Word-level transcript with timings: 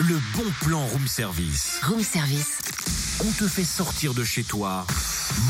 Le 0.00 0.18
bon 0.36 0.50
plan 0.62 0.84
room 0.84 1.06
service. 1.06 1.78
Room 1.84 2.02
service. 2.02 2.58
On 3.20 3.30
te 3.30 3.46
fait 3.46 3.62
sortir 3.62 4.14
de 4.14 4.24
chez 4.24 4.42
toi 4.42 4.84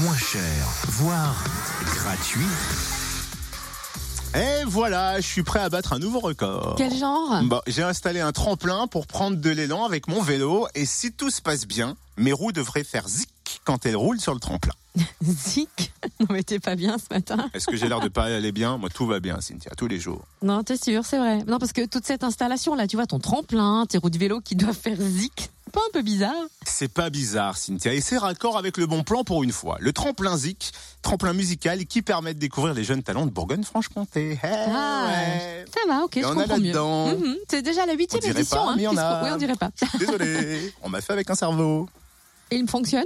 moins 0.02 0.16
cher, 0.16 0.66
voire 0.88 1.42
gratuit. 1.86 2.44
Et 4.34 4.64
voilà, 4.66 5.20
je 5.20 5.26
suis 5.26 5.42
prêt 5.42 5.60
à 5.60 5.70
battre 5.70 5.94
un 5.94 5.98
nouveau 5.98 6.20
record. 6.20 6.74
Quel 6.76 6.94
genre? 6.94 7.42
Bah, 7.44 7.62
j'ai 7.66 7.82
installé 7.82 8.20
un 8.20 8.32
tremplin 8.32 8.86
pour 8.88 9.06
prendre 9.06 9.38
de 9.38 9.50
l'élan 9.50 9.86
avec 9.86 10.06
mon 10.06 10.20
vélo 10.20 10.68
et 10.74 10.84
si 10.84 11.12
tout 11.12 11.30
se 11.30 11.40
passe 11.40 11.66
bien, 11.66 11.96
mes 12.18 12.34
roues 12.34 12.52
devraient 12.52 12.84
faire 12.84 13.08
zik 13.08 13.62
quand 13.64 13.86
elles 13.86 13.96
roulent 13.96 14.20
sur 14.20 14.34
le 14.34 14.40
tremplin. 14.40 14.74
Zik 15.22 15.92
Non 16.20 16.26
mais 16.30 16.42
t'es 16.42 16.58
pas 16.58 16.74
bien 16.74 16.96
ce 16.98 17.12
matin. 17.14 17.48
Est-ce 17.54 17.66
que 17.66 17.76
j'ai 17.76 17.88
l'air 17.88 18.00
de 18.00 18.08
pas 18.08 18.24
aller 18.24 18.52
bien? 18.52 18.76
Moi, 18.76 18.88
tout 18.90 19.06
va 19.06 19.20
bien, 19.20 19.40
Cynthia, 19.40 19.70
tous 19.76 19.86
les 19.86 20.00
jours. 20.00 20.22
Non, 20.42 20.62
t'es 20.64 20.76
sûr, 20.76 21.04
c'est 21.04 21.18
vrai. 21.18 21.38
Non, 21.46 21.58
parce 21.58 21.72
que 21.72 21.86
toute 21.86 22.04
cette 22.06 22.24
installation 22.24 22.74
là, 22.74 22.86
tu 22.86 22.96
vois, 22.96 23.06
ton 23.06 23.18
tremplin, 23.20 23.86
tes 23.88 23.98
roues 23.98 24.10
de 24.10 24.18
vélo 24.18 24.40
qui 24.40 24.56
doivent 24.56 24.76
faire 24.76 25.00
zik, 25.00 25.50
pas 25.72 25.80
un 25.88 25.92
peu 25.92 26.02
bizarre? 26.02 26.34
C'est 26.66 26.92
pas 26.92 27.10
bizarre, 27.10 27.56
Cynthia, 27.56 27.94
et 27.94 28.00
c'est 28.00 28.18
raccord 28.18 28.58
avec 28.58 28.76
le 28.76 28.86
bon 28.86 29.04
plan 29.04 29.22
pour 29.22 29.44
une 29.44 29.52
fois. 29.52 29.76
Le 29.80 29.92
tremplin 29.92 30.36
zik, 30.36 30.72
tremplin 31.02 31.32
musical 31.32 31.86
qui 31.86 32.02
permet 32.02 32.34
de 32.34 32.40
découvrir 32.40 32.74
les 32.74 32.82
jeunes 32.82 33.04
talents 33.04 33.26
de 33.26 33.30
Bourgogne-Franche-Comté. 33.30 34.38
Eh 34.42 34.46
Ah, 34.46 35.06
ouais. 35.06 35.64
Ça 35.72 35.80
va, 35.88 36.02
ok, 36.04 36.16
y 36.16 36.20
je 36.22 36.26
a 36.26 36.34
comprends 36.34 36.58
mieux. 36.58 36.64
là-dedans. 36.72 37.08
Mhm, 37.16 37.36
C'est 37.48 37.62
déjà 37.62 37.86
la 37.86 37.92
huitième 37.94 38.20
On 38.24 38.28
édition. 38.30 38.56
pas, 38.56 38.70
hein, 38.70 38.74
mais 38.76 38.84
se- 38.86 38.98
a. 38.98 39.22
Oui, 39.24 39.30
on 39.32 39.36
dirait 39.36 39.54
pas. 39.56 39.70
Désolé, 40.00 40.72
on 40.82 40.88
m'a 40.88 41.00
fait 41.00 41.12
avec 41.12 41.30
un 41.30 41.34
cerveau. 41.36 41.88
Et 42.50 42.56
il 42.56 42.68
fonctionne? 42.68 43.04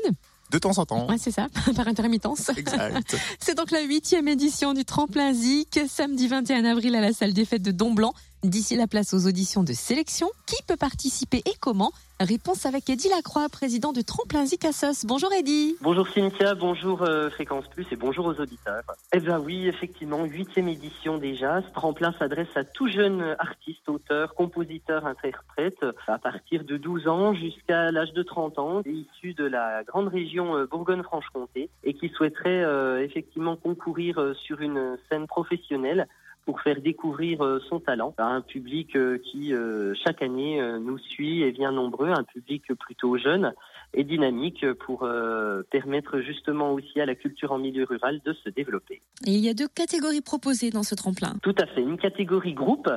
De 0.50 0.58
temps 0.58 0.78
en 0.78 0.86
temps. 0.86 1.08
Ouais, 1.08 1.18
c'est 1.18 1.30
ça, 1.30 1.48
par 1.76 1.88
intermittence. 1.88 2.50
Exact. 2.56 3.16
C'est 3.40 3.56
donc 3.56 3.70
la 3.70 3.82
huitième 3.82 4.28
édition 4.28 4.72
du 4.74 4.84
Tremplin 4.84 5.32
Zik, 5.32 5.80
samedi 5.88 6.28
21 6.28 6.64
avril 6.64 6.94
à 6.94 7.00
la 7.00 7.12
salle 7.12 7.32
des 7.32 7.44
fêtes 7.44 7.62
de 7.62 7.72
Domblanc. 7.72 8.14
D'ici 8.44 8.76
la 8.76 8.86
place 8.86 9.14
aux 9.14 9.26
auditions 9.26 9.62
de 9.62 9.72
sélection. 9.72 10.26
Qui 10.46 10.62
peut 10.68 10.76
participer 10.76 11.38
et 11.38 11.54
comment 11.62 11.92
Réponse 12.20 12.66
avec 12.66 12.90
Eddie 12.90 13.08
Lacroix, 13.08 13.48
président 13.48 13.94
du 13.94 14.04
Tremplin 14.04 14.44
Zik 14.44 14.66
Assos. 14.66 15.06
Bonjour 15.06 15.32
Eddie. 15.32 15.76
Bonjour 15.80 16.06
Cynthia, 16.06 16.54
bonjour 16.54 17.02
euh, 17.04 17.30
Fréquence 17.30 17.66
Plus 17.68 17.86
et 17.90 17.96
bonjour 17.96 18.26
aux 18.26 18.38
auditeurs. 18.38 18.82
Eh 19.14 19.20
bien 19.20 19.40
oui, 19.40 19.66
effectivement, 19.66 20.24
huitième 20.24 20.68
édition 20.68 21.16
déjà. 21.16 21.62
Ce 21.62 21.72
tremplin 21.72 22.12
s'adresse 22.18 22.54
à 22.54 22.64
tout 22.64 22.86
jeune 22.86 23.34
artiste, 23.38 23.88
auteur, 23.88 24.34
compositeur, 24.34 25.06
interprète, 25.06 25.82
à 26.06 26.18
partir 26.18 26.64
de 26.64 26.76
12 26.76 27.08
ans 27.08 27.32
jusqu'à 27.32 27.90
l'âge 27.92 28.12
de 28.12 28.22
30 28.22 28.58
ans, 28.58 28.82
issu 28.84 29.32
de 29.32 29.44
la 29.44 29.84
grande 29.84 30.08
région 30.08 30.54
euh, 30.54 30.66
Bourgogne-Franche-Comté 30.66 31.70
et 31.82 31.94
qui 31.94 32.10
souhaiterait 32.10 32.62
euh, 32.62 33.02
effectivement 33.02 33.56
concourir 33.56 34.34
sur 34.36 34.60
une 34.60 34.98
scène 35.08 35.26
professionnelle 35.26 36.06
pour 36.44 36.60
faire 36.60 36.80
découvrir 36.80 37.42
euh, 37.42 37.60
son 37.68 37.80
talent 37.80 38.14
à 38.18 38.24
un 38.24 38.40
public 38.40 38.96
euh, 38.96 39.18
qui 39.18 39.54
euh, 39.54 39.94
chaque 40.04 40.22
année 40.22 40.60
nous 40.80 40.98
suit 40.98 41.42
et 41.42 41.50
vient 41.50 41.72
nombreux, 41.72 42.10
un 42.10 42.24
public 42.24 42.72
plutôt 42.74 43.16
jeune 43.16 43.52
et 43.94 44.04
dynamique 44.04 44.64
pour 44.84 45.04
euh, 45.04 45.62
permettre 45.70 46.20
justement 46.20 46.72
aussi 46.72 47.00
à 47.00 47.06
la 47.06 47.14
culture 47.14 47.52
en 47.52 47.58
milieu 47.58 47.84
rural 47.84 48.20
de 48.24 48.32
se 48.32 48.48
développer. 48.50 49.00
Et 49.26 49.32
il 49.32 49.44
y 49.44 49.48
a 49.48 49.54
deux 49.54 49.68
catégories 49.68 50.20
proposées 50.20 50.70
dans 50.70 50.82
ce 50.82 50.94
tremplin. 50.94 51.34
Tout 51.42 51.54
à 51.58 51.66
fait, 51.66 51.80
une 51.80 51.98
catégorie 51.98 52.54
groupe 52.54 52.90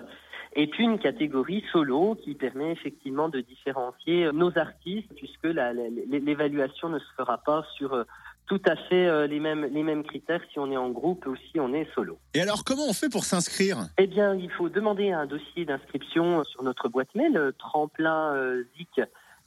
et 0.55 0.67
puis 0.67 0.83
une 0.83 0.97
catégorie 0.97 1.63
solo 1.71 2.15
qui 2.15 2.33
permet 2.33 2.71
effectivement 2.71 3.29
de 3.29 3.41
différencier 3.41 4.31
nos 4.33 4.57
artistes 4.57 5.13
puisque 5.15 5.45
l'évaluation 5.45 6.89
ne 6.89 6.99
se 6.99 7.13
fera 7.15 7.37
pas 7.37 7.63
sur 7.75 8.05
tout 8.47 8.61
à 8.65 8.75
fait 8.75 9.07
euh, 9.07 9.27
les 9.27 9.39
mêmes 9.39 9.65
les 9.65 9.83
mêmes 9.83 10.03
critères 10.03 10.41
si 10.51 10.57
on 10.57 10.71
est 10.71 10.77
en 10.77 10.89
groupe 10.89 11.25
ou 11.27 11.35
si 11.35 11.59
on 11.59 11.73
est 11.73 11.87
solo. 11.93 12.17
Et 12.33 12.41
alors, 12.41 12.63
comment 12.63 12.87
on 12.89 12.93
fait 12.93 13.09
pour 13.09 13.25
s'inscrire? 13.25 13.77
Eh 13.97 14.07
bien, 14.07 14.33
il 14.33 14.49
faut 14.51 14.69
demander 14.69 15.11
un 15.11 15.25
dossier 15.25 15.65
d'inscription 15.65 16.43
sur 16.45 16.63
notre 16.63 16.87
boîte 16.87 17.13
mail 17.13 17.37
euh, 17.37 17.51
tremplin 17.57 18.33
euh, 18.33 18.63